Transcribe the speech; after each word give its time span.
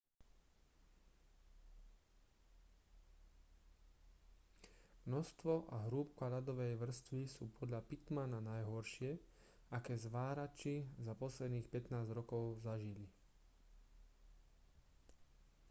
množstvo 5.05 5.69
a 5.69 5.85
hrúbka 5.85 6.25
ľadovej 6.33 6.73
vrstvy 6.83 7.21
sú 7.35 7.45
podľa 7.57 7.81
pittmana 7.89 8.39
najhoršie 8.51 9.11
aké 9.77 9.93
zvárači 10.05 10.75
za 11.05 11.13
posledných 11.21 11.67
15 11.73 12.17
rokov 12.19 12.43
zažili 12.65 13.05